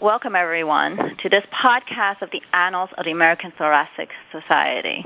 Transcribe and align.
welcome 0.00 0.36
everyone 0.36 1.16
to 1.22 1.28
this 1.30 1.44
podcast 1.50 2.20
of 2.20 2.30
the 2.30 2.42
Annals 2.52 2.90
of 2.98 3.06
the 3.06 3.10
American 3.10 3.50
Thoracic 3.56 4.10
Society. 4.30 5.02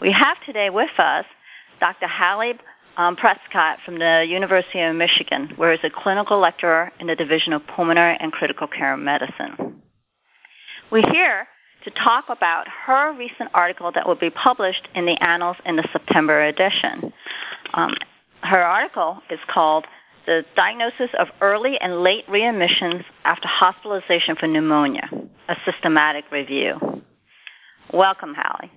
We 0.00 0.12
have 0.12 0.36
today 0.46 0.70
with 0.70 0.90
us 0.98 1.24
Dr. 1.80 2.06
Hallie 2.06 2.54
um, 2.96 3.16
Prescott 3.16 3.78
from 3.84 3.98
the 3.98 4.24
University 4.28 4.80
of 4.80 4.94
Michigan, 4.94 5.54
where 5.56 5.72
he's 5.72 5.80
a 5.82 5.90
clinical 5.90 6.38
lecturer 6.38 6.92
in 7.00 7.08
the 7.08 7.16
Division 7.16 7.54
of 7.54 7.66
Pulmonary 7.66 8.16
and 8.20 8.30
Critical 8.30 8.68
Care 8.68 8.96
Medicine. 8.96 9.82
We're 10.92 11.10
here 11.10 11.48
to 11.82 11.90
talk 11.90 12.26
about 12.28 12.66
her 12.86 13.12
recent 13.18 13.50
article 13.52 13.90
that 13.92 14.06
will 14.06 14.14
be 14.14 14.30
published 14.30 14.86
in 14.94 15.06
the 15.06 15.20
Annals 15.20 15.56
in 15.66 15.74
the 15.74 15.88
September 15.92 16.44
edition. 16.44 17.12
Um, 17.74 17.94
her 18.42 18.62
article 18.62 19.22
is 19.28 19.40
called 19.48 19.86
The 20.26 20.42
Diagnosis 20.56 21.10
of 21.18 21.28
Early 21.42 21.78
and 21.78 22.02
Late 22.02 22.26
Readmissions 22.28 23.04
After 23.24 23.46
Hospitalization 23.46 24.36
for 24.36 24.46
Pneumonia, 24.46 25.10
a 25.48 25.56
Systematic 25.66 26.24
Review. 26.32 27.02
Welcome, 27.92 28.34
Hallie. 28.34 28.72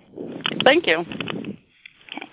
Thank 0.66 0.88
you. 0.88 0.98
Okay. 0.98 2.27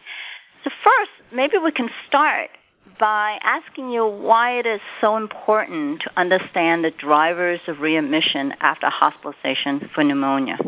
So 0.65 0.71
first, 0.83 1.11
maybe 1.33 1.59
we 1.59 1.71
can 1.71 1.91
start 2.09 2.51
by 2.99 3.39
asking 3.43 3.91
you 3.91 4.05
why 4.05 4.59
it 4.59 4.67
is 4.67 4.81
so 5.01 5.17
important 5.17 6.01
to 6.03 6.11
understand 6.17 6.85
the 6.85 6.91
drivers 6.91 7.61
of 7.69 7.79
readmission 7.79 8.53
after 8.61 8.91
hospitalization 8.91 9.91
for 9.95 10.03
pneumonia. 10.03 10.59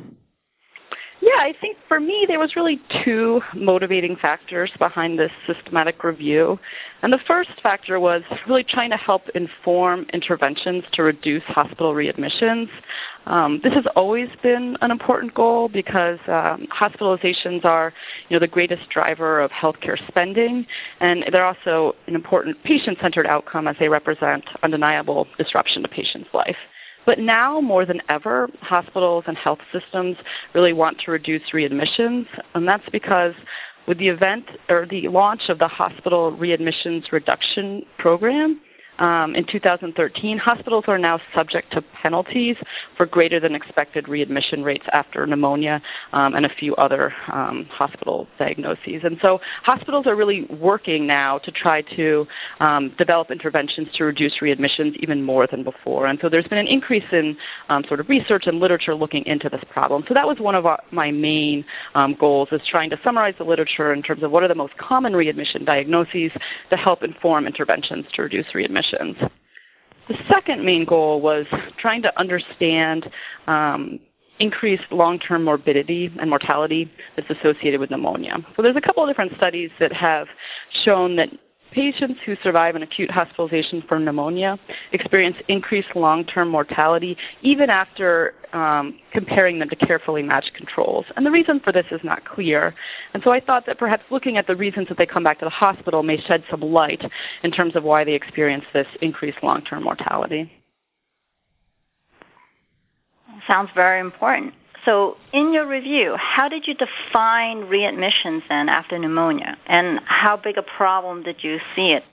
Yeah, 1.27 1.43
I 1.43 1.55
think 1.61 1.77
for 1.89 1.99
me 1.99 2.25
there 2.29 2.39
was 2.39 2.55
really 2.55 2.81
two 3.05 3.41
motivating 3.53 4.15
factors 4.15 4.71
behind 4.79 5.19
this 5.19 5.33
systematic 5.45 6.05
review. 6.05 6.57
And 7.03 7.13
the 7.13 7.19
first 7.27 7.51
factor 7.65 7.99
was 7.99 8.23
really 8.47 8.63
trying 8.63 8.91
to 8.91 8.97
help 8.97 9.29
inform 9.35 10.07
interventions 10.13 10.85
to 10.93 11.03
reduce 11.03 11.43
hospital 11.43 11.95
readmissions. 11.95 12.69
Um, 13.27 13.61
this 13.65 13.73
has 13.73 13.87
always 13.97 14.29
been 14.41 14.77
an 14.83 14.93
important 14.93 15.35
goal 15.35 15.69
because 15.69 16.21
um, 16.29 16.69
hospitalizations 16.73 17.65
are, 17.65 17.93
you 18.29 18.37
know, 18.37 18.41
the 18.41 18.47
greatest 18.47 18.89
driver 18.89 19.41
of 19.41 19.51
healthcare 19.51 19.99
spending, 20.07 20.65
and 21.01 21.25
they're 21.33 21.45
also 21.45 21.97
an 22.07 22.15
important 22.15 22.63
patient-centered 22.63 23.27
outcome 23.27 23.67
as 23.67 23.75
they 23.81 23.89
represent 23.89 24.45
undeniable 24.63 25.27
disruption 25.39 25.83
to 25.83 25.89
patients' 25.89 26.29
life. 26.33 26.57
But 27.07 27.21
now 27.21 27.61
more 27.61 27.87
than 27.87 28.03
ever, 28.09 28.49
hospitals 28.61 29.25
and 29.29 29.37
health 29.37 29.61
systems 29.73 30.17
really 30.55 30.73
want 30.73 31.01
to 31.05 31.13
reduce 31.13 31.43
readmissions, 31.55 32.27
and 32.55 32.67
that's 32.67 32.89
because 32.91 33.33
with 33.87 33.99
the 33.99 34.09
event 34.09 34.45
or 34.69 34.87
the 34.91 35.09
launch 35.09 35.43
of 35.49 35.61
the 35.61 35.69
hospital 35.69 36.37
readmissions 36.37 37.13
reduction 37.13 37.85
program, 37.99 38.61
um, 38.99 39.35
in 39.35 39.45
2013, 39.45 40.39
hospitals 40.39 40.85
are 40.89 40.99
now 40.99 41.21
subject 41.35 41.73
to 41.73 41.83
penalties 42.03 42.57
for 42.97 43.07
greater 43.07 43.41
than 43.41 43.55
expected 43.55 44.09
readmission 44.09 44.63
rates 44.63 44.85
after 44.93 45.27
pneumonia 45.27 45.83
um, 46.13 46.35
and 46.35 46.47
a 46.47 46.49
few 46.49 46.75
other 46.77 47.13
um, 47.33 47.67
hospital 47.71 48.27
diagnoses. 48.39 49.03
And 49.05 49.19
so 49.21 49.41
hospitals 49.63 50.07
are 50.07 50.17
really 50.17 50.43
working 50.61 51.07
now 51.07 51.39
to 51.39 51.51
try 51.51 51.83
to 51.97 52.27
um, 52.61 52.95
develop 52.99 53.31
interventions 53.31 53.89
to 53.95 54.05
reduce 54.05 54.39
readmissions 54.41 54.97
even 54.97 55.23
more 55.23 55.47
than 55.47 55.63
before. 55.63 56.07
And 56.07 56.19
so 56.21 56.29
there's 56.29 56.47
been 56.47 56.59
an 56.59 56.67
increase 56.67 57.05
in 57.13 57.37
um, 57.69 57.85
sort 57.89 58.01
of 58.01 58.09
research 58.09 58.47
and 58.47 58.61
literature 58.61 58.95
looking 58.95 59.25
into 59.27 59.49
this 59.49 59.63
problem. 59.71 60.05
So 60.09 60.15
that 60.15 60.27
was 60.27 60.39
one 60.39 60.55
of 60.55 60.67
our, 60.67 60.83
my 60.91 61.11
main 61.11 61.65
um, 61.95 62.17
goals 62.19 62.49
is 62.53 62.61
trying 62.69 62.91
to 62.91 63.01
summarize 63.05 63.35
the 63.39 63.45
literature 63.45 63.93
in 63.93 64.03
terms 64.03 64.23
of 64.23 64.31
what 64.31 64.43
are 64.43 64.49
the 64.49 64.55
most 64.55 64.77
common 64.79 65.15
readmission 65.15 65.65
diagnoses 65.65 66.31
to 66.71 66.77
help 66.77 67.03
inform 67.03 67.47
interventions 67.47 68.07
to 68.15 68.23
reduce 68.23 68.55
the 68.93 70.17
second 70.29 70.65
main 70.65 70.85
goal 70.85 71.21
was 71.21 71.47
trying 71.79 72.03
to 72.03 72.19
understand 72.19 73.11
um, 73.47 73.99
increased 74.39 74.85
long-term 74.91 75.45
morbidity 75.45 76.13
and 76.21 76.31
mortality 76.31 76.91
that's 77.17 77.29
associated 77.31 77.81
with 77.81 77.91
pneumonia. 77.91 78.39
So 78.55 78.63
there's 78.63 78.77
a 78.77 78.81
couple 78.81 79.03
of 79.03 79.09
different 79.09 79.33
studies 79.37 79.71
that 79.81 79.93
have 79.93 80.29
shown 80.85 81.17
that 81.17 81.31
patients 81.77 82.19
who 82.25 82.35
survive 82.43 82.75
an 82.75 82.83
acute 82.83 83.11
hospitalization 83.11 83.85
for 83.87 83.99
pneumonia 83.99 84.59
experience 84.93 85.37
increased 85.49 85.89
long-term 85.95 86.49
mortality 86.49 87.19
even 87.43 87.69
after 87.69 88.33
um, 88.55 88.99
comparing 89.13 89.59
them 89.59 89.69
to 89.69 89.77
carefully 89.77 90.23
matched 90.23 90.55
controls. 90.55 91.05
And 91.17 91.27
the 91.27 91.31
reason 91.31 91.61
for 91.61 91.73
this 91.73 91.85
is 91.91 92.01
not 92.03 92.25
clear. 92.25 92.75
And 93.13 93.23
so 93.23 93.31
I 93.31 93.41
thought 93.41 93.67
that 93.67 93.79
perhaps 93.79 94.05
looking 94.11 94.39
at 94.39 94.47
the 94.47 94.57
reasons 94.57 94.89
that 94.89 94.97
they 94.97 95.05
come 95.05 95.23
back 95.23 95.39
to 95.41 95.45
the 95.45 95.51
hospital 95.51 96.03
may 96.03 96.19
shed 96.19 96.43
some 96.51 96.63
light 96.63 97.05
in 97.43 97.51
terms 97.51 97.77
of 97.77 97.85
why 97.85 98.05
they 98.05 98.15
experience 98.15 98.65
this 98.73 98.87
increased 99.03 99.39
long-term 99.43 99.85
mortality. 99.85 100.51
Sounds 103.47 103.69
very 103.75 104.01
important. 104.01 104.55
So, 104.87 105.17
in 105.33 105.53
your 105.53 105.67
review, 105.67 106.17
how 106.17 106.49
did 106.49 106.67
you 106.69 106.75
define 106.75 107.65
readmissions 107.65 108.43
then 108.49 108.69
after 108.69 108.97
pneumonia, 108.97 109.59
and 109.67 110.01
how 110.07 110.37
big 110.37 110.57
a 110.57 110.63
problem 110.63 111.25
did 111.25 111.43
you 111.43 111.59
see 111.75 111.91
it? 111.91 112.05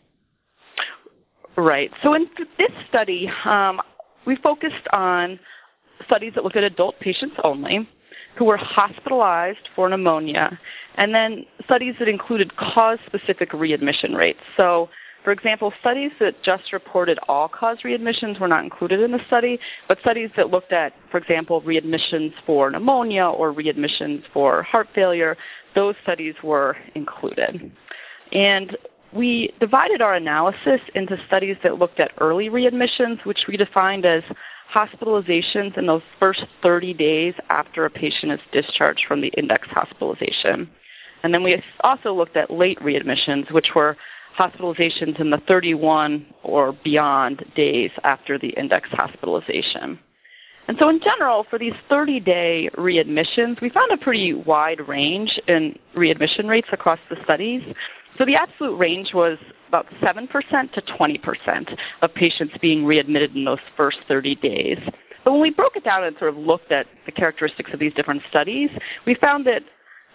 Right. 1.56 1.92
So, 2.02 2.16
in 2.16 2.28
this 2.58 2.72
study, 2.90 3.32
um, 3.46 3.80
we 4.26 4.36
focused 4.38 4.88
on 4.92 5.40
studies 6.06 6.34
that 6.34 6.44
looked 6.44 6.56
at 6.56 6.64
adult 6.64 7.00
patients 7.00 7.36
only 7.44 7.88
who 8.38 8.46
were 8.46 8.58
hospitalized 8.58 9.70
for 9.76 9.88
pneumonia, 9.88 10.60
and 10.96 11.14
then 11.14 11.46
studies 11.66 11.94
that 12.00 12.08
included 12.08 12.56
cause 12.58 12.98
specific 13.06 13.54
readmission 13.54 14.16
rates. 14.16 14.40
So, 14.58 14.90
for 15.24 15.32
example, 15.32 15.72
studies 15.80 16.12
that 16.20 16.44
just 16.44 16.74
reported 16.74 17.18
all-cause 17.28 17.78
readmissions 17.86 18.40
were 18.40 18.48
not 18.48 18.64
included 18.64 19.00
in 19.00 19.12
the 19.12 19.22
study, 19.28 19.60
but 19.88 20.00
studies 20.02 20.30
that 20.36 20.50
looked 20.50 20.74
at, 20.74 20.94
for 21.12 21.18
example, 21.18 21.62
readmissions 21.62 22.34
for 22.46 22.70
pneumonia 22.70 23.26
or 23.26 23.54
readmissions 23.54 24.24
for 24.34 24.64
heart 24.64 24.88
failure, 24.94 25.38
those 25.76 25.96
studies 26.04 26.36
were 26.44 26.76
included. 26.96 27.72
And 28.32 28.78
we 29.14 29.54
divided 29.60 30.02
our 30.02 30.16
analysis 30.16 30.82
into 30.96 31.18
studies 31.28 31.56
that 31.64 31.78
looked 31.78 32.00
at 32.00 32.12
early 32.20 32.50
readmissions, 32.50 33.24
which 33.26 33.46
we 33.48 33.58
defined 33.58 34.06
as 34.06 34.24
hospitalizations 34.74 35.78
in 35.78 35.86
those 35.86 36.02
first 36.20 36.44
30 36.62 36.94
days 36.96 37.34
after 37.50 37.86
a 37.86 37.90
patient 37.90 38.32
is 38.32 38.40
discharged 38.52 39.06
from 39.08 39.22
the 39.22 39.28
index 39.38 39.68
hospitalization. 39.70 40.70
And 41.24 41.34
then 41.34 41.44
we 41.44 41.64
also 41.82 42.14
looked 42.14 42.36
at 42.36 42.52
late 42.52 42.80
readmissions, 42.80 43.52
which 43.52 43.70
were 43.76 43.96
hospitalizations 44.38 45.20
in 45.20 45.30
the 45.30 45.42
31 45.48 46.26
or 46.44 46.74
beyond 46.84 47.46
days 47.56 47.92
after 48.04 48.38
the 48.38 48.50
index 48.50 48.90
hospitalization. 48.92 50.00
And 50.68 50.78
so 50.80 50.90
in 50.90 51.02
general, 51.02 51.46
for 51.50 51.60
these 51.60 51.74
30-day 51.92 52.70
readmissions, 52.78 53.62
we 53.62 53.70
found 53.70 53.92
a 53.92 53.98
pretty 53.98 54.34
wide 54.34 54.88
range 54.88 55.40
in 55.48 55.78
readmission 55.94 56.48
rates 56.48 56.70
across 56.72 57.00
the 57.10 57.18
studies. 57.24 57.62
So 58.18 58.26
the 58.26 58.36
absolute 58.36 58.78
range 58.78 59.14
was 59.14 59.38
about 59.68 59.88
7% 60.02 60.30
to 60.72 60.82
20% 60.82 61.78
of 62.02 62.14
patients 62.14 62.54
being 62.62 62.86
readmitted 62.86 63.36
in 63.36 63.44
those 63.44 63.60
first 63.76 63.98
30 64.08 64.36
days. 64.36 64.78
But 65.26 65.32
when 65.32 65.42
we 65.42 65.50
broke 65.50 65.76
it 65.76 65.84
down 65.84 66.04
and 66.04 66.16
sort 66.18 66.30
of 66.30 66.38
looked 66.38 66.72
at 66.72 66.86
the 67.06 67.12
characteristics 67.12 67.72
of 67.74 67.80
these 67.80 67.94
different 67.94 68.22
studies, 68.30 68.70
we 69.06 69.16
found 69.16 69.46
that 69.48 69.64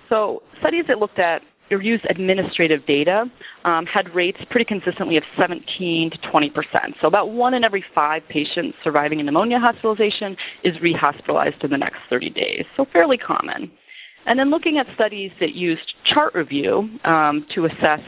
so 0.09 0.43
studies 0.61 0.85
that 0.89 0.99
looked 0.99 1.19
at 1.19 1.43
or 1.71 1.83
used 1.83 2.05
administrative 2.09 2.84
data 2.87 3.31
um, 3.65 3.87
had 3.87 4.15
rates 4.15 4.39
pretty 4.51 4.65
consistently 4.65 5.17
of 5.17 5.25
17 5.37 6.11
to 6.11 6.19
20 6.31 6.51
percent. 6.51 6.95
So 7.01 7.06
about 7.06 7.31
one 7.31 7.55
in 7.55 7.65
every 7.65 7.84
five 7.95 8.23
patients 8.29 8.77
surviving 8.83 9.21
a 9.21 9.23
pneumonia 9.23 9.59
hospitalization 9.59 10.37
is 10.65 10.77
rehospitalized 10.77 11.62
in 11.65 11.71
the 11.71 11.79
next 11.79 11.99
30 12.11 12.31
days. 12.31 12.65
So 12.77 12.87
fairly 12.93 13.19
common. 13.19 13.71
And 14.27 14.39
then 14.39 14.51
looking 14.51 14.77
at 14.77 14.87
studies 14.95 15.31
that 15.41 15.55
used 15.55 15.95
chart 16.05 16.34
review 16.34 16.91
um, 17.05 17.47
to 17.55 17.65
assess 17.65 18.00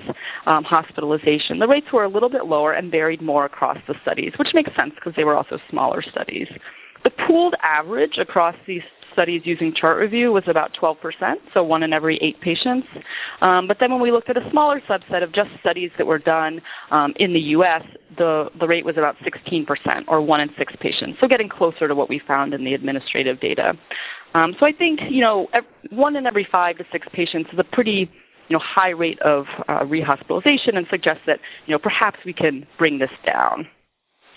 um, 0.44 0.64
hospitalization, 0.64 1.58
the 1.58 1.66
rates 1.66 1.86
were 1.92 2.04
a 2.04 2.08
little 2.08 2.28
bit 2.28 2.44
lower 2.44 2.72
and 2.72 2.90
varied 2.90 3.22
more 3.22 3.46
across 3.46 3.78
the 3.88 3.94
studies, 4.02 4.34
which 4.36 4.50
makes 4.52 4.74
sense 4.76 4.92
because 4.94 5.14
they 5.16 5.24
were 5.24 5.34
also 5.34 5.58
smaller 5.70 6.02
studies. 6.02 6.46
The 7.04 7.10
pooled 7.26 7.54
average 7.62 8.18
across 8.18 8.54
these 8.66 8.82
studies 9.12 9.42
using 9.44 9.74
chart 9.74 9.98
review 9.98 10.32
was 10.32 10.44
about 10.46 10.74
12%, 10.74 11.34
so 11.52 11.62
one 11.62 11.82
in 11.82 11.92
every 11.92 12.16
eight 12.18 12.40
patients. 12.40 12.86
Um, 13.40 13.66
but 13.66 13.78
then 13.80 13.90
when 13.90 14.00
we 14.00 14.10
looked 14.10 14.30
at 14.30 14.36
a 14.36 14.50
smaller 14.50 14.80
subset 14.88 15.22
of 15.22 15.32
just 15.32 15.50
studies 15.60 15.90
that 15.98 16.06
were 16.06 16.18
done 16.18 16.60
um, 16.90 17.12
in 17.16 17.32
the 17.32 17.40
U.S., 17.40 17.82
the, 18.16 18.50
the 18.58 18.66
rate 18.66 18.84
was 18.84 18.96
about 18.96 19.16
16%, 19.18 20.04
or 20.08 20.20
one 20.20 20.40
in 20.40 20.50
six 20.58 20.72
patients, 20.80 21.18
so 21.20 21.28
getting 21.28 21.48
closer 21.48 21.88
to 21.88 21.94
what 21.94 22.08
we 22.08 22.18
found 22.18 22.54
in 22.54 22.64
the 22.64 22.74
administrative 22.74 23.40
data. 23.40 23.76
Um, 24.34 24.54
so 24.60 24.66
I 24.66 24.72
think, 24.72 25.00
you 25.08 25.20
know, 25.20 25.48
one 25.90 26.16
in 26.16 26.26
every 26.26 26.46
five 26.50 26.78
to 26.78 26.84
six 26.92 27.06
patients 27.12 27.50
is 27.52 27.58
a 27.58 27.64
pretty 27.64 28.10
you 28.48 28.56
know, 28.56 28.58
high 28.58 28.90
rate 28.90 29.20
of 29.20 29.46
uh, 29.68 29.80
rehospitalization 29.80 30.76
and 30.76 30.86
suggests 30.90 31.22
that 31.26 31.38
you 31.66 31.72
know, 31.72 31.78
perhaps 31.78 32.18
we 32.24 32.32
can 32.32 32.66
bring 32.78 32.98
this 32.98 33.10
down. 33.24 33.66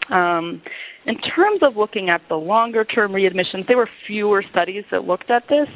Um, 0.09 0.61
in 1.05 1.17
terms 1.19 1.59
of 1.61 1.77
looking 1.77 2.09
at 2.09 2.21
the 2.29 2.35
longer 2.35 2.83
term 2.83 3.11
readmissions, 3.11 3.67
there 3.67 3.77
were 3.77 3.89
fewer 4.05 4.43
studies 4.51 4.83
that 4.91 5.05
looked 5.05 5.29
at 5.29 5.47
this. 5.47 5.69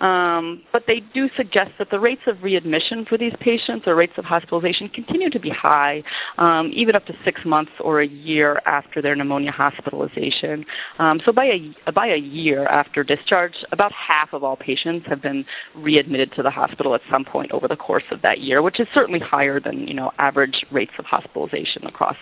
Um, 0.00 0.62
but 0.72 0.84
they 0.86 1.00
do 1.00 1.28
suggest 1.36 1.72
that 1.78 1.90
the 1.90 2.00
rates 2.00 2.22
of 2.26 2.42
readmission 2.42 3.04
for 3.04 3.18
these 3.18 3.34
patients 3.40 3.86
or 3.86 3.94
rates 3.94 4.14
of 4.16 4.24
hospitalization 4.24 4.88
continue 4.88 5.30
to 5.30 5.38
be 5.38 5.50
high, 5.50 6.02
um, 6.38 6.70
even 6.74 6.94
up 6.94 7.06
to 7.06 7.14
six 7.24 7.44
months 7.44 7.72
or 7.80 8.00
a 8.00 8.06
year 8.06 8.60
after 8.66 9.02
their 9.02 9.14
pneumonia 9.14 9.52
hospitalization. 9.52 10.64
Um, 10.98 11.20
so 11.24 11.32
by 11.32 11.46
a, 11.86 11.92
by 11.92 12.08
a 12.08 12.16
year 12.16 12.66
after 12.66 13.04
discharge, 13.04 13.54
about 13.72 13.92
half 13.92 14.32
of 14.32 14.42
all 14.42 14.56
patients 14.56 15.06
have 15.08 15.20
been 15.20 15.44
readmitted 15.74 16.32
to 16.32 16.42
the 16.42 16.50
hospital 16.50 16.94
at 16.94 17.02
some 17.10 17.24
point 17.24 17.52
over 17.52 17.68
the 17.68 17.76
course 17.76 18.04
of 18.10 18.22
that 18.22 18.40
year, 18.40 18.62
which 18.62 18.80
is 18.80 18.88
certainly 18.94 19.20
higher 19.20 19.60
than 19.60 19.86
you 19.86 19.94
know 19.94 20.12
average 20.18 20.64
rates 20.70 20.92
of 20.98 21.04
hospitalization 21.04 21.84
across 21.86 22.16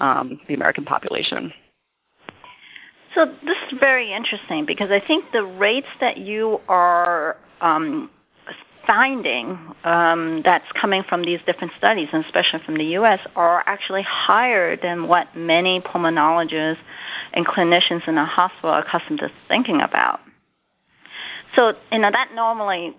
um, 0.00 0.40
the 0.48 0.54
American 0.54 0.84
population. 0.84 1.52
So 3.14 3.26
this 3.44 3.56
is 3.70 3.78
very 3.78 4.12
interesting 4.12 4.66
because 4.66 4.90
I 4.90 5.00
think 5.00 5.26
the 5.32 5.44
rates 5.44 5.86
that 6.00 6.16
you 6.16 6.60
are 6.68 7.36
um, 7.60 8.10
finding 8.86 9.58
um, 9.84 10.42
that's 10.44 10.70
coming 10.78 11.04
from 11.08 11.22
these 11.22 11.38
different 11.46 11.72
studies, 11.78 12.08
and 12.12 12.24
especially 12.24 12.60
from 12.64 12.76
the 12.76 12.84
U.S., 12.98 13.20
are 13.36 13.62
actually 13.66 14.02
higher 14.02 14.76
than 14.76 15.08
what 15.08 15.36
many 15.36 15.80
pulmonologists 15.80 16.78
and 17.32 17.46
clinicians 17.46 18.06
in 18.08 18.18
a 18.18 18.26
hospital 18.26 18.70
are 18.70 18.84
accustomed 18.84 19.20
to 19.20 19.30
thinking 19.48 19.80
about. 19.80 20.20
So, 21.56 21.74
you 21.92 22.00
know, 22.00 22.10
that 22.10 22.30
normally 22.34 22.96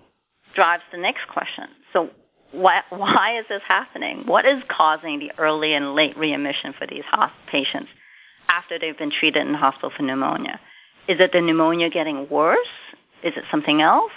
drives 0.56 0.84
the 0.92 0.98
next 0.98 1.28
question. 1.28 1.66
So, 1.92 2.10
why, 2.52 2.82
why 2.90 3.40
is 3.40 3.46
this 3.50 3.62
happening? 3.68 4.24
What 4.26 4.46
is 4.46 4.64
causing 4.70 5.20
the 5.20 5.32
early 5.38 5.74
and 5.74 5.94
late 5.94 6.18
readmission 6.18 6.74
for 6.78 6.88
these 6.88 7.04
patients? 7.52 7.90
After 8.50 8.80
they've 8.80 8.98
been 8.98 9.12
treated 9.12 9.46
in 9.46 9.54
hospital 9.54 9.92
for 9.96 10.04
pneumonia? 10.04 10.60
Is 11.08 11.20
it 11.20 11.32
the 11.34 11.42
pneumonia 11.42 11.90
getting 11.90 12.28
worse? 12.30 12.68
Is 13.24 13.34
it 13.36 13.44
something 13.52 13.82
else? 13.82 14.12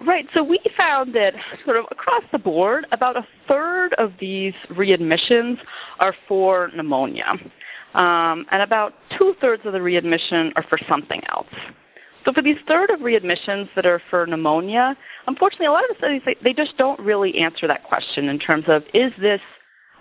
Right. 0.00 0.26
So 0.32 0.44
we 0.44 0.60
found 0.76 1.14
that 1.14 1.34
sort 1.64 1.76
of 1.76 1.86
across 1.90 2.22
the 2.30 2.38
board, 2.38 2.86
about 2.92 3.16
a 3.16 3.26
third 3.48 3.94
of 3.94 4.12
these 4.20 4.54
readmissions 4.70 5.58
are 5.98 6.14
for 6.28 6.70
pneumonia, 6.74 7.34
um, 7.94 8.46
and 8.52 8.62
about 8.62 8.94
two 9.18 9.34
thirds 9.40 9.62
of 9.66 9.72
the 9.72 9.82
readmission 9.82 10.52
are 10.54 10.62
for 10.68 10.78
something 10.88 11.20
else. 11.30 11.48
So 12.24 12.32
for 12.32 12.42
these 12.42 12.58
third 12.68 12.90
of 12.90 13.00
readmissions 13.00 13.68
that 13.74 13.86
are 13.86 14.00
for 14.10 14.26
pneumonia, 14.26 14.96
unfortunately, 15.26 15.66
a 15.66 15.72
lot 15.72 15.84
of 15.84 15.90
the 15.90 15.98
studies 15.98 16.22
they, 16.24 16.36
they 16.44 16.52
just 16.52 16.76
don't 16.76 17.00
really 17.00 17.38
answer 17.38 17.66
that 17.66 17.84
question 17.84 18.28
in 18.28 18.38
terms 18.38 18.64
of 18.68 18.84
is 18.94 19.12
this 19.20 19.40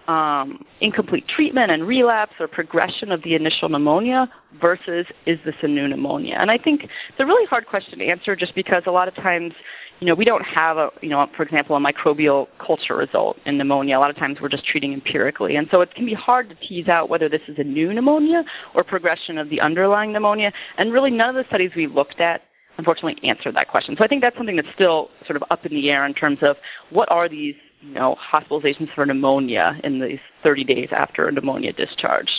um, 0.08 0.66
incomplete 0.80 1.28
treatment 1.28 1.72
and 1.72 1.86
relapse 1.86 2.34
or 2.40 2.48
progression 2.48 3.12
of 3.12 3.24
the 3.24 3.36
initial 3.36 3.68
pneumonia 3.70 4.30
versus 4.60 5.06
is 5.26 5.38
this 5.46 5.56
a 5.62 5.68
new 5.68 5.88
pneumonia? 5.88 6.36
And 6.40 6.50
I 6.50 6.58
think 6.58 6.84
it's 6.84 7.20
a 7.20 7.26
really 7.26 7.46
hard 7.46 7.68
question 7.68 8.00
to 8.00 8.06
answer 8.06 8.36
just 8.36 8.56
because 8.56 8.84
a 8.86 8.92
lot 8.92 9.08
of 9.08 9.16
times, 9.16 9.54
you 10.00 10.08
know, 10.08 10.16
we 10.16 10.26
don't 10.26 10.44
have 10.44 10.78
a, 10.78 10.90
you 11.02 11.10
know, 11.10 11.28
for 11.36 11.44
example, 11.44 11.76
a 11.76 11.80
microbial 11.80 12.48
culture 12.66 12.96
result 12.96 13.38
in 13.46 13.58
pneumonia. 13.58 13.98
A 13.98 14.00
lot 14.00 14.10
of 14.10 14.16
times 14.16 14.40
we're 14.42 14.50
just 14.50 14.66
treating 14.66 14.94
empirically. 14.94 15.56
And 15.56 15.68
so 15.72 15.82
it 15.82 15.94
can 15.94 16.06
be 16.06 16.14
hard 16.14 16.50
to 16.50 16.56
tease 16.56 16.88
out 16.88 17.10
whether 17.10 17.28
this 17.28 17.42
is 17.48 17.58
a 17.58 17.64
new 17.64 17.94
pneumonia 17.94 18.44
or 18.76 18.84
progression 18.84 19.38
of 19.38 19.50
the 19.50 19.60
underlying 19.60 20.14
pneumonia. 20.14 20.54
And 20.78 20.94
really 20.94 21.12
none 21.12 21.30
of 21.30 21.36
the 21.36 21.46
studies 21.48 21.72
we 21.76 21.88
looked 21.88 22.22
at 22.22 22.44
unfortunately 22.78 23.18
answer 23.28 23.52
that 23.52 23.68
question. 23.68 23.96
So 23.98 24.04
I 24.04 24.08
think 24.08 24.22
that's 24.22 24.38
something 24.38 24.56
that's 24.56 24.68
still 24.74 25.10
sort 25.26 25.36
of 25.36 25.44
up 25.50 25.66
in 25.66 25.74
the 25.74 25.90
air 25.90 26.06
in 26.06 26.14
terms 26.14 26.40
of 26.42 26.58
what 26.92 27.12
are 27.12 27.28
these 27.28 27.56
you 27.82 27.94
know, 27.94 28.16
hospitalizations 28.32 28.94
for 28.94 29.06
pneumonia 29.06 29.80
in 29.84 30.00
these 30.00 30.20
30 30.44 30.64
days 30.64 30.90
after 30.92 31.28
a 31.28 31.32
pneumonia 31.32 31.74
discharge. 31.74 32.30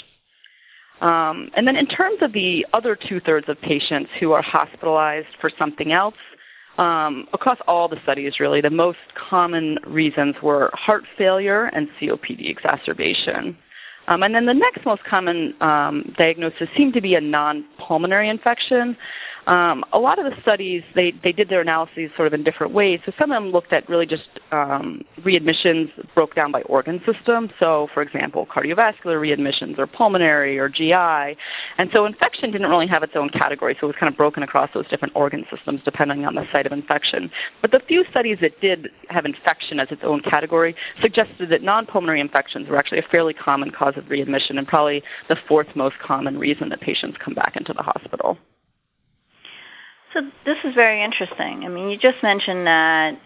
Um, 1.00 1.50
and 1.54 1.66
then 1.66 1.76
in 1.76 1.86
terms 1.86 2.18
of 2.22 2.32
the 2.32 2.66
other 2.72 2.96
two-thirds 2.96 3.48
of 3.48 3.60
patients 3.60 4.10
who 4.18 4.32
are 4.32 4.42
hospitalized 4.42 5.28
for 5.40 5.50
something 5.56 5.92
else, 5.92 6.16
um, 6.76 7.26
across 7.32 7.58
all 7.66 7.88
the 7.88 7.98
studies 8.02 8.40
really, 8.40 8.60
the 8.60 8.70
most 8.70 8.98
common 9.14 9.78
reasons 9.86 10.36
were 10.42 10.70
heart 10.74 11.04
failure 11.16 11.66
and 11.66 11.88
COPD 12.00 12.48
exacerbation. 12.48 13.56
Um, 14.08 14.22
and 14.22 14.34
then 14.34 14.46
the 14.46 14.54
next 14.54 14.84
most 14.84 15.04
common 15.04 15.54
um, 15.60 16.14
diagnosis 16.16 16.68
seemed 16.76 16.94
to 16.94 17.00
be 17.00 17.14
a 17.14 17.20
non-pulmonary 17.20 18.28
infection. 18.28 18.96
Um, 19.48 19.82
a 19.94 19.98
lot 19.98 20.18
of 20.18 20.26
the 20.26 20.38
studies, 20.42 20.82
they, 20.94 21.12
they 21.22 21.32
did 21.32 21.48
their 21.48 21.62
analyses 21.62 22.10
sort 22.16 22.26
of 22.26 22.34
in 22.34 22.44
different 22.44 22.74
ways. 22.74 23.00
So 23.06 23.12
some 23.18 23.32
of 23.32 23.42
them 23.42 23.50
looked 23.50 23.72
at 23.72 23.88
really 23.88 24.04
just 24.04 24.28
um, 24.52 25.02
readmissions 25.20 25.88
broke 26.14 26.34
down 26.34 26.52
by 26.52 26.60
organ 26.62 27.00
system. 27.10 27.50
So, 27.58 27.88
for 27.94 28.02
example, 28.02 28.46
cardiovascular 28.46 29.16
readmissions 29.16 29.78
or 29.78 29.86
pulmonary 29.86 30.58
or 30.58 30.68
GI. 30.68 30.92
And 31.78 31.88
so 31.94 32.04
infection 32.04 32.50
didn't 32.50 32.68
really 32.68 32.86
have 32.88 33.02
its 33.02 33.14
own 33.16 33.30
category, 33.30 33.74
so 33.80 33.86
it 33.86 33.88
was 33.88 33.96
kind 33.98 34.12
of 34.12 34.18
broken 34.18 34.42
across 34.42 34.68
those 34.74 34.86
different 34.88 35.16
organ 35.16 35.46
systems 35.50 35.80
depending 35.82 36.26
on 36.26 36.34
the 36.34 36.44
site 36.52 36.66
of 36.66 36.72
infection. 36.72 37.30
But 37.62 37.70
the 37.70 37.80
few 37.80 38.04
studies 38.10 38.38
that 38.42 38.60
did 38.60 38.88
have 39.08 39.24
infection 39.24 39.80
as 39.80 39.88
its 39.90 40.02
own 40.04 40.20
category 40.20 40.76
suggested 41.00 41.48
that 41.48 41.62
non-pulmonary 41.62 42.20
infections 42.20 42.68
were 42.68 42.76
actually 42.76 42.98
a 42.98 43.06
fairly 43.10 43.32
common 43.32 43.70
cause 43.70 43.94
of 43.98 44.08
readmission 44.08 44.58
and 44.58 44.66
probably 44.66 45.02
the 45.28 45.36
fourth 45.48 45.68
most 45.74 45.96
common 45.98 46.38
reason 46.38 46.70
that 46.70 46.80
patients 46.80 47.18
come 47.22 47.34
back 47.34 47.56
into 47.56 47.72
the 47.72 47.82
hospital. 47.82 48.38
So 50.14 50.22
this 50.46 50.56
is 50.64 50.74
very 50.74 51.04
interesting. 51.04 51.64
I 51.64 51.68
mean, 51.68 51.90
you 51.90 51.98
just 51.98 52.22
mentioned 52.22 52.66
that 52.66 53.20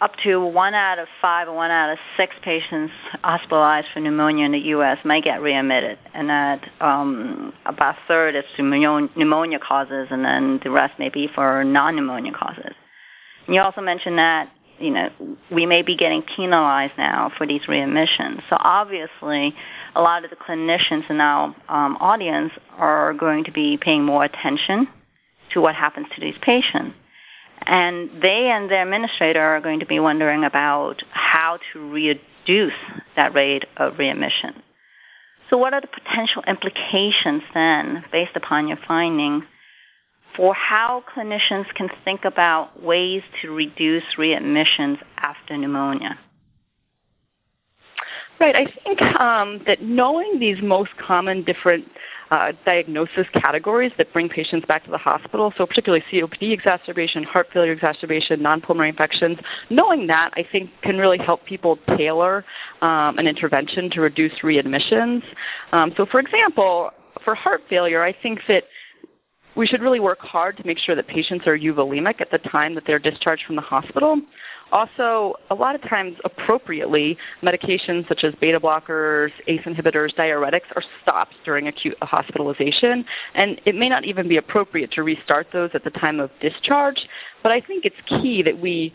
up 0.00 0.12
to 0.22 0.44
one 0.44 0.74
out 0.74 0.98
of 0.98 1.08
five 1.20 1.48
or 1.48 1.54
one 1.54 1.70
out 1.70 1.92
of 1.92 1.98
six 2.16 2.34
patients 2.42 2.92
hospitalized 3.22 3.88
for 3.92 4.00
pneumonia 4.00 4.46
in 4.46 4.52
the 4.52 4.58
U.S. 4.58 4.98
might 5.04 5.24
get 5.24 5.42
readmitted, 5.42 5.98
and 6.14 6.28
that 6.28 6.68
um, 6.80 7.52
about 7.66 7.96
a 7.96 7.98
third 8.06 8.36
is 8.36 8.44
to 8.56 8.62
pneumonia 8.62 9.58
causes, 9.58 10.08
and 10.10 10.24
then 10.24 10.60
the 10.62 10.70
rest 10.70 10.96
may 10.98 11.08
be 11.08 11.28
for 11.34 11.64
non-pneumonia 11.64 12.32
causes. 12.32 12.74
And 13.46 13.54
you 13.54 13.60
also 13.60 13.80
mentioned 13.80 14.18
that 14.18 14.48
you 14.82 14.90
know 14.90 15.10
we 15.50 15.66
may 15.66 15.82
be 15.82 15.96
getting 15.96 16.22
penalized 16.22 16.94
now 16.98 17.30
for 17.36 17.46
these 17.46 17.62
readmissions. 17.62 18.42
So 18.50 18.56
obviously, 18.58 19.54
a 19.94 20.02
lot 20.02 20.24
of 20.24 20.30
the 20.30 20.36
clinicians 20.36 21.08
in 21.08 21.20
our 21.20 21.54
um, 21.68 21.96
audience 22.00 22.52
are 22.76 23.14
going 23.14 23.44
to 23.44 23.52
be 23.52 23.76
paying 23.76 24.04
more 24.04 24.24
attention 24.24 24.88
to 25.52 25.60
what 25.60 25.74
happens 25.74 26.06
to 26.14 26.20
these 26.20 26.34
patients. 26.40 26.96
And 27.64 28.10
they 28.20 28.50
and 28.50 28.70
their 28.70 28.82
administrator 28.82 29.40
are 29.40 29.60
going 29.60 29.80
to 29.80 29.86
be 29.86 30.00
wondering 30.00 30.44
about 30.44 31.02
how 31.10 31.58
to 31.72 31.90
reduce 31.90 32.72
that 33.14 33.34
rate 33.34 33.64
of 33.76 33.98
readmission. 33.98 34.62
So, 35.48 35.58
what 35.58 35.74
are 35.74 35.80
the 35.80 35.86
potential 35.86 36.42
implications 36.46 37.42
then, 37.54 38.04
based 38.10 38.34
upon 38.34 38.68
your 38.68 38.78
findings, 38.88 39.44
for 40.36 40.54
how 40.54 41.04
clinicians 41.14 41.66
can 41.74 41.88
think 42.04 42.24
about 42.24 42.82
ways 42.82 43.22
to 43.40 43.50
reduce 43.50 44.04
readmissions 44.18 44.98
after 45.18 45.56
pneumonia? 45.56 46.18
Right. 48.40 48.56
I 48.56 48.66
think 48.82 49.00
um, 49.20 49.60
that 49.66 49.82
knowing 49.82 50.40
these 50.40 50.60
most 50.62 50.90
common 50.96 51.44
different 51.44 51.86
uh, 52.32 52.50
diagnosis 52.64 53.26
categories 53.34 53.92
that 53.98 54.12
bring 54.12 54.28
patients 54.28 54.66
back 54.66 54.84
to 54.84 54.90
the 54.90 54.98
hospital, 54.98 55.52
so 55.56 55.64
particularly 55.64 56.02
COPD 56.10 56.50
exacerbation, 56.50 57.22
heart 57.22 57.46
failure 57.52 57.72
exacerbation, 57.72 58.42
non-pulmonary 58.42 58.88
infections. 58.88 59.38
Knowing 59.70 60.08
that, 60.08 60.30
I 60.34 60.44
think, 60.50 60.70
can 60.82 60.98
really 60.98 61.18
help 61.18 61.44
people 61.44 61.78
tailor 61.96 62.44
um, 62.80 63.16
an 63.18 63.28
intervention 63.28 63.90
to 63.90 64.00
reduce 64.00 64.32
readmissions. 64.42 65.22
Um, 65.72 65.92
so, 65.96 66.04
for 66.04 66.18
example, 66.18 66.90
for 67.22 67.36
heart 67.36 67.60
failure, 67.68 68.02
I 68.02 68.12
think 68.12 68.40
that 68.48 68.64
we 69.56 69.66
should 69.66 69.82
really 69.82 70.00
work 70.00 70.20
hard 70.20 70.56
to 70.56 70.66
make 70.66 70.78
sure 70.78 70.94
that 70.94 71.06
patients 71.06 71.46
are 71.46 71.56
euvolemic 71.56 72.20
at 72.20 72.30
the 72.30 72.38
time 72.38 72.74
that 72.74 72.84
they're 72.86 72.98
discharged 72.98 73.44
from 73.46 73.56
the 73.56 73.62
hospital. 73.62 74.20
Also, 74.70 75.34
a 75.50 75.54
lot 75.54 75.74
of 75.74 75.82
times 75.82 76.16
appropriately, 76.24 77.18
medications 77.42 78.08
such 78.08 78.24
as 78.24 78.34
beta 78.40 78.58
blockers, 78.58 79.30
ACE 79.46 79.60
inhibitors, 79.66 80.14
diuretics 80.14 80.74
are 80.74 80.82
stopped 81.02 81.34
during 81.44 81.68
acute 81.68 81.96
hospitalization, 82.00 83.04
and 83.34 83.60
it 83.66 83.74
may 83.74 83.90
not 83.90 84.06
even 84.06 84.28
be 84.28 84.38
appropriate 84.38 84.90
to 84.92 85.02
restart 85.02 85.46
those 85.52 85.70
at 85.74 85.84
the 85.84 85.90
time 85.90 86.18
of 86.20 86.30
discharge, 86.40 87.06
but 87.42 87.52
I 87.52 87.60
think 87.60 87.84
it's 87.84 87.96
key 88.06 88.42
that 88.42 88.58
we 88.58 88.94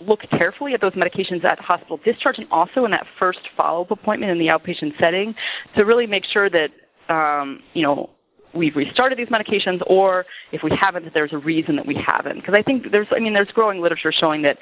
look 0.00 0.20
carefully 0.30 0.74
at 0.74 0.80
those 0.80 0.92
medications 0.92 1.42
at 1.44 1.58
hospital 1.58 1.98
discharge 2.04 2.38
and 2.38 2.46
also 2.50 2.84
in 2.84 2.90
that 2.90 3.06
first 3.18 3.40
follow-up 3.56 3.90
appointment 3.90 4.30
in 4.30 4.38
the 4.38 4.46
outpatient 4.46 4.96
setting 5.00 5.34
to 5.74 5.84
really 5.84 6.06
make 6.06 6.24
sure 6.24 6.50
that 6.50 6.70
um, 7.08 7.62
you 7.72 7.82
know 7.82 8.10
we've 8.56 8.76
restarted 8.76 9.18
these 9.18 9.28
medications 9.28 9.82
or 9.86 10.26
if 10.52 10.62
we 10.62 10.70
haven't 10.74 11.04
that 11.04 11.14
there's 11.14 11.32
a 11.32 11.38
reason 11.38 11.76
that 11.76 11.86
we 11.86 11.94
haven't 11.94 12.36
because 12.36 12.54
i 12.54 12.62
think 12.62 12.90
there's 12.90 13.08
i 13.12 13.18
mean 13.18 13.32
there's 13.32 13.50
growing 13.52 13.80
literature 13.80 14.12
showing 14.12 14.42
that 14.42 14.58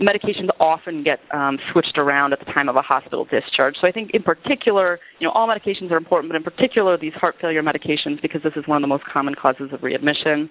medications 0.00 0.48
often 0.60 1.02
get 1.02 1.20
um, 1.32 1.58
switched 1.72 1.98
around 1.98 2.32
at 2.32 2.38
the 2.38 2.44
time 2.46 2.68
of 2.68 2.76
a 2.76 2.82
hospital 2.82 3.24
discharge. 3.24 3.76
So 3.80 3.86
I 3.86 3.92
think 3.92 4.12
in 4.12 4.22
particular, 4.22 5.00
you 5.18 5.26
know, 5.26 5.32
all 5.32 5.48
medications 5.48 5.90
are 5.90 5.96
important, 5.96 6.32
but 6.32 6.36
in 6.36 6.44
particular 6.44 6.96
these 6.96 7.14
heart 7.14 7.36
failure 7.40 7.62
medications 7.62 8.20
because 8.22 8.42
this 8.42 8.54
is 8.56 8.66
one 8.66 8.76
of 8.76 8.82
the 8.82 8.88
most 8.88 9.04
common 9.04 9.34
causes 9.34 9.70
of 9.72 9.82
readmission. 9.82 10.48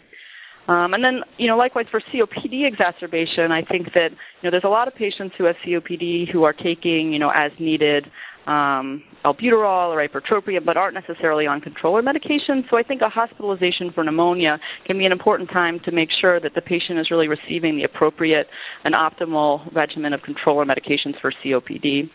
Um, 0.68 0.94
and 0.94 1.04
then, 1.04 1.24
you 1.38 1.48
know, 1.48 1.56
likewise 1.56 1.86
for 1.90 2.02
COPD 2.02 2.66
exacerbation, 2.66 3.54
I 3.54 3.64
think 3.64 3.94
that, 3.94 4.12
you 4.12 4.18
know, 4.44 4.52
there's 4.52 4.66
a 4.66 4.70
lot 4.70 4.90
of 4.90 4.96
patients 4.96 5.34
who 5.38 5.46
have 5.46 5.56
COPD 5.66 6.30
who 6.30 6.44
are 6.44 6.52
taking, 6.52 7.14
you 7.14 7.20
know, 7.20 7.30
as 7.30 7.54
needed 7.58 8.12
um, 8.48 9.04
albuterol 9.26 9.90
or 9.90 10.08
ipratropium, 10.08 10.66
but 10.66 10.78
aren't 10.78 10.94
necessarily 10.94 11.46
on 11.46 11.62
controller 11.62 12.02
medication. 12.02 12.66
So 12.70 12.78
I 12.78 12.84
think 12.84 13.02
a 13.02 13.10
hospitalization 13.10 13.92
for 13.92 14.04
pneumonia 14.04 14.60
can 14.86 14.98
be 14.98 15.06
an 15.06 15.12
important 15.12 15.50
time 15.50 15.80
to 15.82 15.92
make 15.92 16.10
sure 16.10 16.40
that 16.40 16.56
the 16.56 16.62
patient 16.62 16.98
is 16.98 17.12
really 17.12 17.28
receiving 17.28 17.78
the 17.78 17.84
appropriate 17.84 18.48
and 18.86 18.96
optimal 18.96 19.74
regimen 19.74 20.14
of 20.14 20.22
controller 20.22 20.66
medications 20.66 21.20
for 21.20 21.32
COPD. 21.44 22.10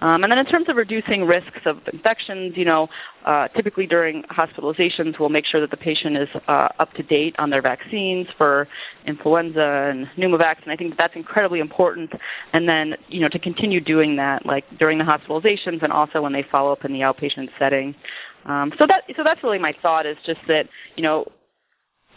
Um, 0.00 0.22
and 0.22 0.30
then 0.30 0.38
in 0.38 0.46
terms 0.46 0.68
of 0.68 0.76
reducing 0.76 1.24
risks 1.24 1.60
of 1.64 1.78
infections, 1.92 2.56
you 2.56 2.64
know, 2.64 2.88
uh, 3.24 3.48
typically 3.48 3.86
during 3.86 4.22
hospitalizations, 4.24 5.18
we'll 5.18 5.28
make 5.28 5.46
sure 5.46 5.60
that 5.60 5.70
the 5.70 5.76
patient 5.76 6.16
is 6.16 6.28
uh, 6.48 6.68
up 6.78 6.92
to 6.94 7.02
date 7.02 7.34
on 7.38 7.50
their 7.50 7.62
vaccines 7.62 8.26
for 8.36 8.68
influenza 9.06 9.90
and 9.90 10.06
pneumovax, 10.18 10.56
and 10.62 10.72
I 10.72 10.76
think 10.76 10.96
that's 10.96 11.16
incredibly 11.16 11.60
important. 11.60 12.12
And 12.52 12.68
then, 12.68 12.96
you 13.08 13.20
know, 13.20 13.28
to 13.28 13.38
continue 13.38 13.80
doing 13.80 14.16
that, 14.16 14.44
like 14.44 14.64
during 14.78 14.98
the 14.98 15.04
hospitalizations 15.04 15.82
and 15.82 15.92
also 15.92 16.20
when 16.20 16.32
they 16.32 16.42
follow 16.42 16.72
up 16.72 16.84
in 16.84 16.92
the 16.92 17.00
outpatient 17.00 17.48
setting. 17.58 17.94
Um, 18.46 18.72
so 18.78 18.86
that 18.86 19.04
so 19.16 19.24
that's 19.24 19.42
really 19.42 19.58
my 19.58 19.74
thought 19.80 20.04
is 20.04 20.18
just 20.26 20.40
that 20.48 20.68
you 20.96 21.02
know 21.02 21.26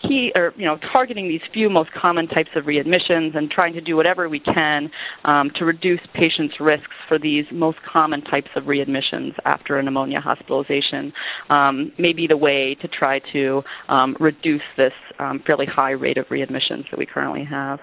key 0.02 0.32
or 0.36 0.54
you 0.58 0.66
know 0.66 0.78
targeting 0.78 1.28
these 1.28 1.42
few 1.54 1.70
most 1.70 1.92
common 1.92 2.28
types 2.28 2.50
of 2.56 2.66
readmissions 2.66 3.36
and 3.36 3.50
trying 3.50 3.74
to 3.74 3.82
do 3.82 3.96
whatever 3.96 4.30
we 4.30 4.40
can 4.40 4.92
um, 5.26 5.50
to 5.52 5.66
reduce 5.66 6.00
patients' 6.14 6.60
risks 6.60 6.94
for 7.08 7.18
these 7.18 7.46
most 7.52 7.78
common 7.84 8.22
types 8.22 8.50
of 8.56 8.66
readmissions 8.66 9.34
after 9.46 9.78
a 9.78 9.84
pneumonia 9.84 10.20
hospitalization 10.20 11.12
um, 11.50 11.92
may 11.98 12.14
be 12.14 12.28
the 12.28 12.38
way 12.38 12.76
to 12.76 12.88
try 12.88 13.20
to 13.20 13.64
um, 13.90 14.16
reduce 14.20 14.62
this 14.76 14.94
um, 15.20 15.42
fairly 15.46 15.66
high 15.66 15.92
rate 15.92 16.18
of 16.18 16.26
readmissions 16.28 16.90
that 16.90 16.98
we 16.98 17.06
currently 17.06 17.44
have. 17.44 17.80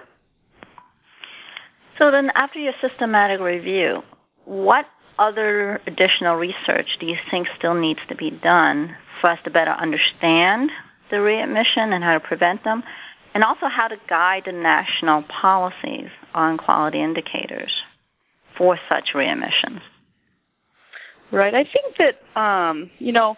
So 1.99 2.11
then 2.11 2.31
after 2.35 2.59
your 2.59 2.73
systematic 2.81 3.41
review, 3.41 4.03
what 4.45 4.87
other 5.19 5.81
additional 5.87 6.35
research 6.35 6.97
do 6.99 7.07
you 7.07 7.17
think 7.31 7.47
still 7.57 7.75
needs 7.75 8.01
to 8.09 8.17
be 8.17 8.31
done 8.31 8.97
for 9.21 9.31
us 9.31 9.39
to 9.45 9.51
better 9.51 9.71
understand 9.71 10.71
the 11.11 11.21
readmission 11.21 11.93
and 11.93 12.03
how 12.03 12.15
to 12.15 12.21
prevent 12.21 12.65
them, 12.65 12.83
and 13.35 13.45
also 13.45 13.67
how 13.67 13.89
to 13.89 13.97
guide 14.09 14.45
the 14.47 14.53
national 14.53 15.23
policies 15.23 16.09
on 16.35 16.57
quality 16.57 17.03
indicators 17.03 17.83
for 18.57 18.79
such 18.89 19.11
readmissions. 19.15 19.81
Right. 21.31 21.55
I 21.55 21.65
think 21.65 21.97
that, 21.99 22.41
um, 22.41 22.91
you 22.99 23.13
know, 23.13 23.37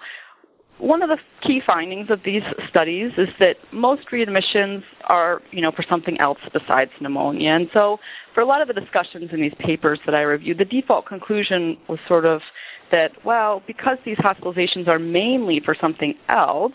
one 0.78 1.02
of 1.02 1.08
the 1.08 1.18
key 1.40 1.62
findings 1.64 2.10
of 2.10 2.20
these 2.24 2.42
studies 2.68 3.12
is 3.16 3.28
that 3.40 3.56
most 3.72 4.08
readmissions 4.12 4.82
are, 5.04 5.40
you 5.50 5.62
know, 5.62 5.72
for 5.72 5.82
something 5.88 6.20
else 6.20 6.38
besides 6.52 6.90
pneumonia. 7.00 7.50
And 7.50 7.70
so 7.72 7.98
for 8.34 8.42
a 8.42 8.44
lot 8.44 8.60
of 8.60 8.68
the 8.68 8.74
discussions 8.74 9.30
in 9.32 9.40
these 9.40 9.54
papers 9.58 9.98
that 10.04 10.14
I 10.14 10.20
reviewed, 10.20 10.58
the 10.58 10.66
default 10.66 11.06
conclusion 11.06 11.78
was 11.88 11.98
sort 12.06 12.26
of 12.26 12.42
that, 12.90 13.12
well, 13.24 13.62
because 13.66 13.98
these 14.04 14.18
hospitalizations 14.18 14.86
are 14.86 14.98
mainly 14.98 15.60
for 15.60 15.74
something 15.74 16.14
else, 16.28 16.74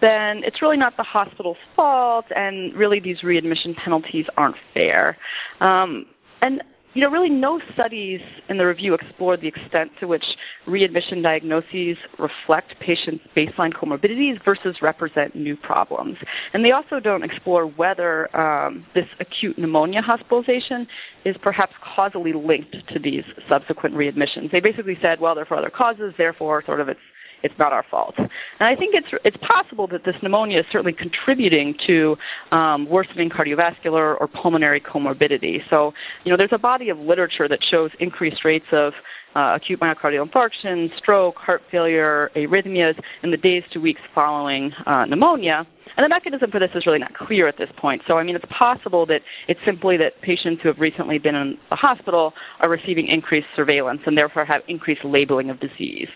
then 0.00 0.42
it's 0.44 0.62
really 0.62 0.78
not 0.78 0.96
the 0.96 1.02
hospital's 1.02 1.58
fault, 1.76 2.24
and 2.34 2.74
really 2.74 3.00
these 3.00 3.22
readmission 3.22 3.74
penalties 3.74 4.26
aren't 4.36 4.56
fair. 4.72 5.18
Um, 5.60 6.06
and 6.40 6.62
you 6.94 7.00
know, 7.00 7.08
really 7.08 7.30
no 7.30 7.60
studies 7.72 8.20
in 8.48 8.58
the 8.58 8.66
review 8.66 8.94
explored 8.94 9.40
the 9.40 9.48
extent 9.48 9.90
to 10.00 10.06
which 10.06 10.24
readmission 10.66 11.22
diagnoses 11.22 11.96
reflect 12.18 12.78
patients' 12.80 13.24
baseline 13.36 13.72
comorbidities 13.72 14.42
versus 14.44 14.76
represent 14.82 15.34
new 15.34 15.56
problems. 15.56 16.18
And 16.52 16.64
they 16.64 16.72
also 16.72 17.00
don't 17.00 17.22
explore 17.22 17.66
whether 17.66 18.34
um, 18.36 18.86
this 18.94 19.06
acute 19.20 19.58
pneumonia 19.58 20.02
hospitalization 20.02 20.86
is 21.24 21.36
perhaps 21.40 21.72
causally 21.82 22.32
linked 22.32 22.76
to 22.88 22.98
these 22.98 23.24
subsequent 23.48 23.94
readmissions. 23.94 24.50
They 24.50 24.60
basically 24.60 24.98
said, 25.00 25.20
well, 25.20 25.34
they're 25.34 25.46
for 25.46 25.56
other 25.56 25.70
causes, 25.70 26.12
therefore, 26.18 26.62
sort 26.66 26.80
of 26.80 26.88
it's 26.88 27.00
it's 27.42 27.58
not 27.58 27.72
our 27.72 27.84
fault. 27.90 28.14
And 28.18 28.28
I 28.60 28.76
think 28.76 28.94
it's 28.94 29.08
it's 29.24 29.36
possible 29.38 29.86
that 29.88 30.04
this 30.04 30.16
pneumonia 30.22 30.60
is 30.60 30.66
certainly 30.70 30.92
contributing 30.92 31.74
to 31.86 32.16
um, 32.50 32.88
worsening 32.88 33.30
cardiovascular 33.30 34.16
or 34.20 34.28
pulmonary 34.28 34.80
comorbidity. 34.80 35.62
So, 35.70 35.92
you 36.24 36.30
know, 36.30 36.36
there's 36.36 36.52
a 36.52 36.58
body 36.58 36.88
of 36.88 36.98
literature 36.98 37.48
that 37.48 37.62
shows 37.62 37.90
increased 38.00 38.44
rates 38.44 38.66
of 38.72 38.92
uh, 39.34 39.52
acute 39.56 39.80
myocardial 39.80 40.28
infarction, 40.28 40.96
stroke, 40.98 41.36
heart 41.36 41.62
failure, 41.70 42.30
arrhythmias 42.36 42.98
in 43.22 43.30
the 43.30 43.36
days 43.36 43.64
to 43.72 43.78
weeks 43.78 44.00
following 44.14 44.72
uh, 44.86 45.04
pneumonia. 45.06 45.66
And 45.96 46.04
the 46.04 46.08
mechanism 46.08 46.50
for 46.50 46.58
this 46.58 46.70
is 46.74 46.86
really 46.86 46.98
not 46.98 47.14
clear 47.14 47.48
at 47.48 47.58
this 47.58 47.68
point. 47.76 48.02
So, 48.06 48.16
I 48.16 48.22
mean, 48.22 48.34
it's 48.34 48.44
possible 48.50 49.04
that 49.06 49.22
it's 49.48 49.60
simply 49.64 49.96
that 49.98 50.20
patients 50.22 50.62
who 50.62 50.68
have 50.68 50.78
recently 50.78 51.18
been 51.18 51.34
in 51.34 51.58
the 51.68 51.76
hospital 51.76 52.32
are 52.60 52.68
receiving 52.68 53.06
increased 53.08 53.48
surveillance 53.54 54.00
and 54.06 54.16
therefore 54.16 54.44
have 54.44 54.62
increased 54.68 55.04
labeling 55.04 55.50
of 55.50 55.60
disease. 55.60 56.08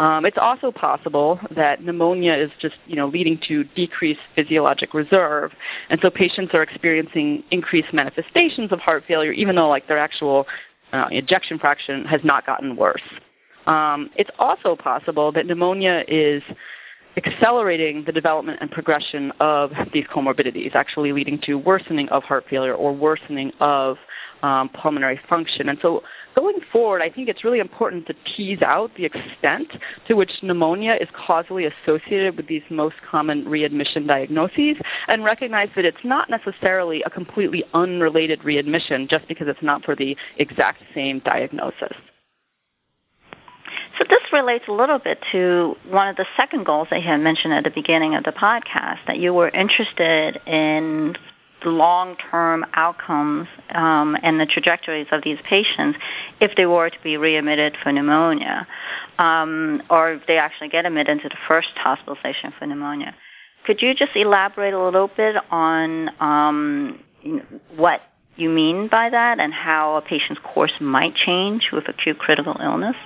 Um, 0.00 0.24
it's 0.24 0.38
also 0.40 0.72
possible 0.72 1.38
that 1.54 1.84
pneumonia 1.84 2.34
is 2.34 2.50
just, 2.58 2.76
you 2.86 2.96
know, 2.96 3.06
leading 3.06 3.38
to 3.48 3.64
decreased 3.64 4.20
physiologic 4.34 4.94
reserve, 4.94 5.52
and 5.90 6.00
so 6.00 6.08
patients 6.08 6.54
are 6.54 6.62
experiencing 6.62 7.44
increased 7.50 7.92
manifestations 7.92 8.72
of 8.72 8.78
heart 8.80 9.04
failure, 9.06 9.32
even 9.32 9.56
though 9.56 9.68
like 9.68 9.88
their 9.88 9.98
actual 9.98 10.46
uh, 10.94 11.04
ejection 11.10 11.58
fraction 11.58 12.06
has 12.06 12.22
not 12.24 12.46
gotten 12.46 12.76
worse. 12.76 13.02
Um, 13.66 14.08
it's 14.16 14.30
also 14.38 14.74
possible 14.74 15.32
that 15.32 15.44
pneumonia 15.44 16.02
is 16.08 16.42
accelerating 17.16 18.04
the 18.04 18.12
development 18.12 18.58
and 18.60 18.70
progression 18.70 19.32
of 19.40 19.72
these 19.92 20.04
comorbidities, 20.06 20.74
actually 20.74 21.12
leading 21.12 21.40
to 21.42 21.54
worsening 21.54 22.08
of 22.10 22.22
heart 22.22 22.44
failure 22.48 22.74
or 22.74 22.92
worsening 22.94 23.52
of 23.60 23.96
um, 24.42 24.68
pulmonary 24.70 25.20
function. 25.28 25.68
And 25.68 25.78
so 25.82 26.02
going 26.34 26.58
forward, 26.72 27.02
I 27.02 27.10
think 27.10 27.28
it's 27.28 27.44
really 27.44 27.58
important 27.58 28.06
to 28.06 28.14
tease 28.36 28.62
out 28.62 28.90
the 28.96 29.04
extent 29.04 29.72
to 30.08 30.14
which 30.14 30.30
pneumonia 30.42 30.96
is 31.00 31.08
causally 31.14 31.66
associated 31.66 32.36
with 32.36 32.46
these 32.46 32.62
most 32.70 32.96
common 33.08 33.48
readmission 33.48 34.06
diagnoses 34.06 34.76
and 35.08 35.24
recognize 35.24 35.68
that 35.76 35.84
it's 35.84 36.04
not 36.04 36.30
necessarily 36.30 37.02
a 37.02 37.10
completely 37.10 37.64
unrelated 37.74 38.44
readmission 38.44 39.08
just 39.08 39.26
because 39.28 39.48
it's 39.48 39.62
not 39.62 39.84
for 39.84 39.94
the 39.94 40.16
exact 40.38 40.82
same 40.94 41.20
diagnosis. 41.20 41.92
So 44.00 44.06
this 44.08 44.32
relates 44.32 44.64
a 44.66 44.72
little 44.72 44.98
bit 44.98 45.22
to 45.32 45.76
one 45.90 46.08
of 46.08 46.16
the 46.16 46.24
second 46.34 46.64
goals 46.64 46.88
that 46.90 47.02
you 47.02 47.06
had 47.06 47.20
mentioned 47.20 47.52
at 47.52 47.64
the 47.64 47.70
beginning 47.70 48.14
of 48.14 48.24
the 48.24 48.30
podcast, 48.30 48.98
that 49.06 49.18
you 49.18 49.34
were 49.34 49.50
interested 49.50 50.40
in 50.46 51.16
the 51.62 51.68
long-term 51.68 52.64
outcomes 52.72 53.46
um, 53.74 54.16
and 54.22 54.40
the 54.40 54.46
trajectories 54.46 55.06
of 55.12 55.22
these 55.22 55.36
patients 55.46 55.98
if 56.40 56.56
they 56.56 56.64
were 56.64 56.88
to 56.88 56.96
be 57.02 57.18
readmitted 57.18 57.76
for 57.82 57.92
pneumonia, 57.92 58.66
um, 59.18 59.82
or 59.90 60.14
if 60.14 60.26
they 60.26 60.38
actually 60.38 60.70
get 60.70 60.86
admitted 60.86 61.20
to 61.20 61.28
the 61.28 61.36
first 61.46 61.68
hospitalization 61.74 62.54
for 62.58 62.64
pneumonia. 62.64 63.14
Could 63.66 63.82
you 63.82 63.94
just 63.94 64.12
elaborate 64.16 64.72
a 64.72 64.82
little 64.82 65.10
bit 65.14 65.36
on 65.50 66.10
um, 66.22 67.00
what 67.76 68.00
you 68.36 68.48
mean 68.48 68.88
by 68.88 69.10
that 69.10 69.38
and 69.38 69.52
how 69.52 69.96
a 69.96 70.00
patient's 70.00 70.40
course 70.42 70.72
might 70.80 71.14
change 71.14 71.68
with 71.70 71.86
acute 71.86 72.18
critical 72.18 72.56
illness? 72.58 72.96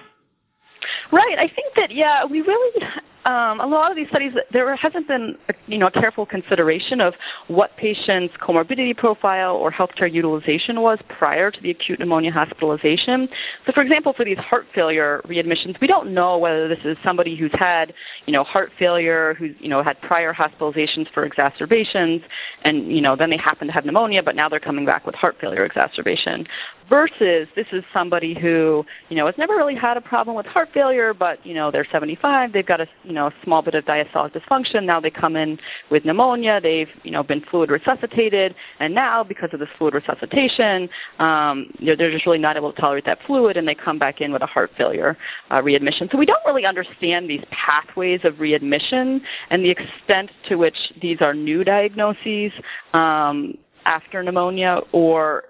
Right. 1.12 1.38
I 1.38 1.48
think 1.48 1.74
that 1.76 1.90
yeah, 1.90 2.24
we 2.24 2.40
really 2.40 2.86
um, 3.24 3.60
a 3.60 3.66
lot 3.66 3.90
of 3.90 3.96
these 3.96 4.08
studies, 4.08 4.32
there 4.52 4.74
hasn't 4.76 5.08
been, 5.08 5.36
you 5.66 5.78
know, 5.78 5.86
a 5.86 5.90
careful 5.90 6.26
consideration 6.26 7.00
of 7.00 7.14
what 7.48 7.74
patients' 7.78 8.34
comorbidity 8.36 8.94
profile 8.94 9.56
or 9.56 9.72
healthcare 9.72 10.12
utilization 10.12 10.82
was 10.82 10.98
prior 11.08 11.50
to 11.50 11.60
the 11.62 11.70
acute 11.70 11.98
pneumonia 11.98 12.30
hospitalization. 12.30 13.28
So, 13.64 13.72
for 13.72 13.80
example, 13.80 14.12
for 14.12 14.26
these 14.26 14.36
heart 14.38 14.66
failure 14.74 15.22
readmissions, 15.26 15.80
we 15.80 15.86
don't 15.86 16.12
know 16.12 16.36
whether 16.36 16.68
this 16.68 16.80
is 16.84 16.98
somebody 17.02 17.34
who's 17.34 17.52
had, 17.54 17.94
you 18.26 18.32
know, 18.32 18.44
heart 18.44 18.72
failure, 18.78 19.34
who's, 19.38 19.52
you 19.58 19.68
know, 19.70 19.82
had 19.82 19.98
prior 20.02 20.34
hospitalizations 20.34 21.10
for 21.14 21.24
exacerbations, 21.24 22.20
and, 22.62 22.92
you 22.94 23.00
know, 23.00 23.16
then 23.16 23.30
they 23.30 23.38
happen 23.38 23.66
to 23.66 23.72
have 23.72 23.86
pneumonia, 23.86 24.22
but 24.22 24.36
now 24.36 24.50
they're 24.50 24.60
coming 24.60 24.84
back 24.84 25.06
with 25.06 25.14
heart 25.14 25.36
failure 25.40 25.64
exacerbation, 25.64 26.46
versus 26.88 27.48
this 27.56 27.66
is 27.72 27.84
somebody 27.92 28.34
who, 28.34 28.84
you 29.08 29.16
know, 29.16 29.26
has 29.26 29.34
never 29.38 29.54
really 29.54 29.74
had 29.74 29.96
a 29.96 30.00
problem 30.00 30.36
with 30.36 30.46
heart 30.46 30.68
failure, 30.72 31.14
but, 31.14 31.44
you 31.44 31.54
know, 31.54 31.70
they're 31.70 31.86
75, 31.90 32.52
they've 32.52 32.66
got 32.66 32.80
a, 32.80 32.86
you 33.04 33.12
know, 33.12 33.26
a 33.26 33.34
small 33.42 33.62
bit 33.62 33.74
of 33.74 33.84
diastolic 33.84 34.32
dysfunction. 34.32 34.84
Now 34.84 35.00
they 35.00 35.10
come 35.10 35.36
in 35.36 35.58
with 35.90 36.04
pneumonia. 36.04 36.60
They've, 36.60 36.88
you 37.02 37.10
know, 37.10 37.22
been 37.22 37.42
fluid 37.50 37.70
resuscitated, 37.70 38.54
and 38.80 38.94
now 38.94 39.24
because 39.24 39.50
of 39.52 39.60
this 39.60 39.68
fluid 39.78 39.94
resuscitation, 39.94 40.88
um, 41.18 41.72
they're, 41.80 41.96
they're 41.96 42.10
just 42.10 42.26
really 42.26 42.38
not 42.38 42.56
able 42.56 42.72
to 42.72 42.80
tolerate 42.80 43.04
that 43.06 43.18
fluid, 43.26 43.56
and 43.56 43.66
they 43.66 43.74
come 43.74 43.98
back 43.98 44.20
in 44.20 44.32
with 44.32 44.42
a 44.42 44.46
heart 44.46 44.70
failure 44.76 45.16
uh, 45.50 45.62
readmission. 45.62 46.08
So 46.10 46.18
we 46.18 46.26
don't 46.26 46.44
really 46.46 46.66
understand 46.66 47.28
these 47.28 47.44
pathways 47.50 48.20
of 48.24 48.40
readmission 48.40 49.22
and 49.50 49.64
the 49.64 49.70
extent 49.70 50.30
to 50.48 50.56
which 50.56 50.76
these 51.00 51.18
are 51.20 51.34
new 51.34 51.64
diagnoses 51.64 52.52
um, 52.92 53.56
after 53.86 54.22
pneumonia 54.22 54.80
or 54.92 55.44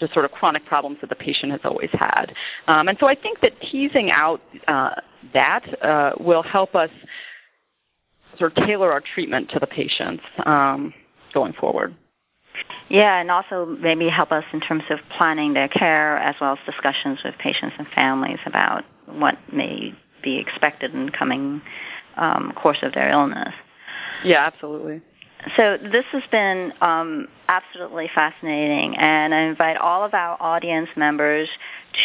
just 0.00 0.12
sort 0.12 0.24
of 0.24 0.32
chronic 0.32 0.64
problems 0.66 0.98
that 1.00 1.10
the 1.10 1.16
patient 1.16 1.52
has 1.52 1.60
always 1.64 1.90
had. 1.92 2.34
Um, 2.66 2.88
and 2.88 2.96
so 2.98 3.06
I 3.06 3.14
think 3.14 3.40
that 3.40 3.52
teasing 3.60 4.10
out 4.10 4.40
uh, 4.66 4.94
that 5.34 5.84
uh, 5.84 6.12
will 6.18 6.42
help 6.42 6.74
us 6.74 6.90
sort 8.38 8.56
of 8.56 8.64
tailor 8.66 8.90
our 8.90 9.02
treatment 9.14 9.50
to 9.50 9.58
the 9.58 9.66
patients 9.66 10.22
um, 10.46 10.94
going 11.34 11.52
forward. 11.52 11.94
Yeah, 12.88 13.20
and 13.20 13.30
also 13.30 13.76
maybe 13.80 14.08
help 14.08 14.32
us 14.32 14.44
in 14.52 14.60
terms 14.60 14.82
of 14.90 14.98
planning 15.16 15.54
their 15.54 15.68
care 15.68 16.18
as 16.18 16.34
well 16.40 16.54
as 16.54 16.58
discussions 16.66 17.20
with 17.24 17.34
patients 17.38 17.74
and 17.78 17.86
families 17.94 18.38
about 18.46 18.84
what 19.06 19.36
may 19.52 19.94
be 20.22 20.38
expected 20.38 20.92
in 20.94 21.06
the 21.06 21.12
coming 21.12 21.62
um, 22.16 22.52
course 22.56 22.78
of 22.82 22.92
their 22.92 23.10
illness. 23.10 23.54
Yeah, 24.24 24.44
absolutely. 24.46 25.00
So 25.56 25.78
this 25.80 26.04
has 26.12 26.22
been 26.30 26.72
um, 26.82 27.28
absolutely 27.48 28.10
fascinating, 28.14 28.96
and 28.98 29.34
I 29.34 29.40
invite 29.42 29.78
all 29.78 30.04
of 30.04 30.12
our 30.12 30.36
audience 30.40 30.90
members 30.96 31.48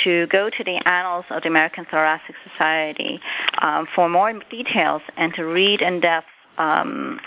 to 0.03 0.27
go 0.27 0.49
to 0.49 0.63
the 0.63 0.87
Annals 0.87 1.25
of 1.29 1.43
the 1.43 1.49
American 1.49 1.85
Thoracic 1.85 2.35
Society 2.49 3.19
um, 3.61 3.87
for 3.93 4.07
more 4.07 4.31
details 4.49 5.01
and 5.17 5.33
to 5.33 5.43
read 5.43 5.81
in 5.81 5.99
depth 5.99 6.27
um, 6.57 7.19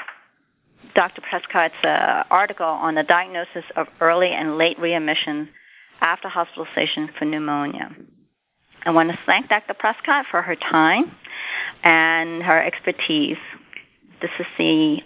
Dr. 0.95 1.21
Prescott's 1.21 1.75
uh, 1.85 2.25
article 2.31 2.67
on 2.67 2.95
the 2.95 3.03
diagnosis 3.03 3.65
of 3.77 3.87
early 4.01 4.31
and 4.31 4.57
late 4.57 4.79
readmission 4.79 5.51
after 6.01 6.29
hospitalization 6.29 7.11
for 7.19 7.27
pneumonia. 7.27 7.95
I 8.85 8.91
want 8.93 9.11
to 9.11 9.19
thank 9.27 9.49
Dr. 9.49 9.75
Prescott 9.75 10.25
for 10.31 10.41
her 10.41 10.57
time 10.57 11.13
and 11.83 12.43
her 12.43 12.63
expertise. 12.63 13.37
This 14.23 14.31
is 14.39 14.47
the 14.57 15.03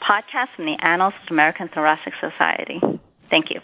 podcast 0.00 0.48
from 0.54 0.66
the 0.66 0.76
Annals 0.80 1.14
of 1.22 1.30
American 1.30 1.68
Thoracic 1.68 2.14
Society. 2.20 2.80
Thank 3.30 3.50
you. 3.50 3.60